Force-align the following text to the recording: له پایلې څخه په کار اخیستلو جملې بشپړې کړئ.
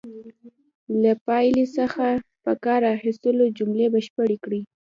له 1.01 1.11
پایلې 1.25 1.65
څخه 1.77 2.05
په 2.43 2.51
کار 2.65 2.81
اخیستلو 2.95 3.43
جملې 3.57 3.87
بشپړې 3.93 4.37
کړئ. 4.43 4.61